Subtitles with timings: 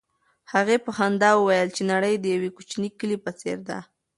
[0.53, 3.79] هغې په خندا وویل چې نړۍ د یو کوچني کلي په څېر ده.